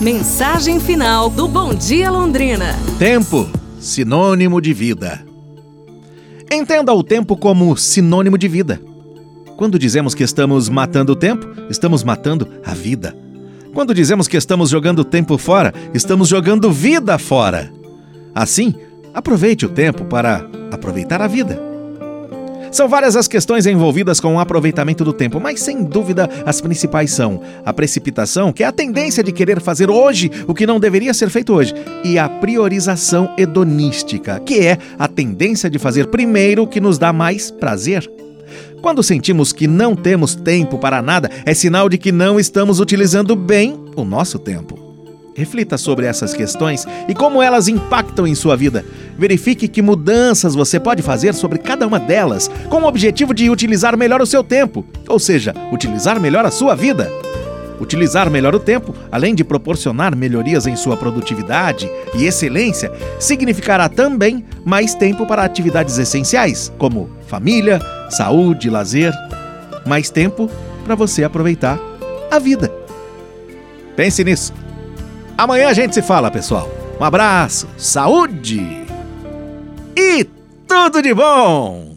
Mensagem 0.00 0.80
final 0.80 1.30
do 1.30 1.46
Bom 1.46 1.72
Dia 1.72 2.10
Londrina. 2.10 2.76
Tempo, 2.98 3.48
sinônimo 3.78 4.60
de 4.60 4.74
vida. 4.74 5.24
Entenda 6.50 6.92
o 6.92 7.02
tempo 7.02 7.36
como 7.36 7.76
sinônimo 7.76 8.36
de 8.36 8.48
vida. 8.48 8.80
Quando 9.56 9.78
dizemos 9.78 10.12
que 10.12 10.24
estamos 10.24 10.68
matando 10.68 11.12
o 11.12 11.16
tempo, 11.16 11.46
estamos 11.70 12.02
matando 12.02 12.48
a 12.64 12.74
vida. 12.74 13.16
Quando 13.72 13.94
dizemos 13.94 14.26
que 14.26 14.36
estamos 14.36 14.68
jogando 14.68 15.04
tempo 15.04 15.38
fora, 15.38 15.72
estamos 15.94 16.28
jogando 16.28 16.72
vida 16.72 17.16
fora. 17.16 17.72
Assim, 18.34 18.74
aproveite 19.14 19.64
o 19.64 19.68
tempo 19.68 20.04
para 20.06 20.44
aproveitar 20.72 21.22
a 21.22 21.28
vida. 21.28 21.73
São 22.74 22.88
várias 22.88 23.14
as 23.14 23.28
questões 23.28 23.66
envolvidas 23.66 24.18
com 24.18 24.34
o 24.34 24.40
aproveitamento 24.40 25.04
do 25.04 25.12
tempo, 25.12 25.38
mas 25.38 25.60
sem 25.60 25.84
dúvida 25.84 26.28
as 26.44 26.60
principais 26.60 27.12
são 27.12 27.40
a 27.64 27.72
precipitação, 27.72 28.52
que 28.52 28.64
é 28.64 28.66
a 28.66 28.72
tendência 28.72 29.22
de 29.22 29.30
querer 29.30 29.60
fazer 29.60 29.88
hoje 29.88 30.28
o 30.44 30.52
que 30.52 30.66
não 30.66 30.80
deveria 30.80 31.14
ser 31.14 31.30
feito 31.30 31.52
hoje, 31.52 31.72
e 32.02 32.18
a 32.18 32.28
priorização 32.28 33.32
hedonística, 33.38 34.40
que 34.40 34.58
é 34.58 34.76
a 34.98 35.06
tendência 35.06 35.70
de 35.70 35.78
fazer 35.78 36.08
primeiro 36.08 36.64
o 36.64 36.66
que 36.66 36.80
nos 36.80 36.98
dá 36.98 37.12
mais 37.12 37.48
prazer. 37.48 38.10
Quando 38.82 39.04
sentimos 39.04 39.52
que 39.52 39.68
não 39.68 39.94
temos 39.94 40.34
tempo 40.34 40.76
para 40.76 41.00
nada, 41.00 41.30
é 41.46 41.54
sinal 41.54 41.88
de 41.88 41.96
que 41.96 42.10
não 42.10 42.40
estamos 42.40 42.80
utilizando 42.80 43.36
bem 43.36 43.78
o 43.94 44.04
nosso 44.04 44.36
tempo. 44.36 44.84
Reflita 45.36 45.76
sobre 45.76 46.06
essas 46.06 46.32
questões 46.32 46.86
e 47.08 47.14
como 47.14 47.42
elas 47.42 47.66
impactam 47.66 48.26
em 48.26 48.34
sua 48.36 48.56
vida. 48.56 48.84
Verifique 49.16 49.68
que 49.68 49.80
mudanças 49.80 50.54
você 50.54 50.80
pode 50.80 51.02
fazer 51.02 51.34
sobre 51.34 51.58
cada 51.58 51.86
uma 51.86 52.00
delas, 52.00 52.50
com 52.68 52.82
o 52.82 52.86
objetivo 52.86 53.32
de 53.32 53.48
utilizar 53.48 53.96
melhor 53.96 54.20
o 54.20 54.26
seu 54.26 54.42
tempo, 54.42 54.84
ou 55.08 55.18
seja, 55.18 55.54
utilizar 55.72 56.20
melhor 56.20 56.44
a 56.44 56.50
sua 56.50 56.74
vida. 56.74 57.10
Utilizar 57.80 58.30
melhor 58.30 58.54
o 58.54 58.60
tempo, 58.60 58.94
além 59.10 59.34
de 59.34 59.44
proporcionar 59.44 60.16
melhorias 60.16 60.66
em 60.66 60.76
sua 60.76 60.96
produtividade 60.96 61.90
e 62.14 62.24
excelência, 62.24 62.92
significará 63.18 63.88
também 63.88 64.44
mais 64.64 64.94
tempo 64.94 65.26
para 65.26 65.44
atividades 65.44 65.98
essenciais, 65.98 66.72
como 66.78 67.10
família, 67.26 67.80
saúde, 68.10 68.70
lazer. 68.70 69.12
Mais 69.86 70.08
tempo 70.08 70.48
para 70.84 70.94
você 70.94 71.24
aproveitar 71.24 71.78
a 72.30 72.38
vida. 72.38 72.72
Pense 73.96 74.22
nisso. 74.24 74.52
Amanhã 75.36 75.68
a 75.68 75.74
gente 75.74 75.94
se 75.94 76.02
fala, 76.02 76.30
pessoal. 76.30 76.70
Um 76.98 77.04
abraço, 77.04 77.68
saúde 77.76 78.83
e 79.96 80.24
tudo 80.66 81.00
de 81.02 81.14
bom! 81.14 81.94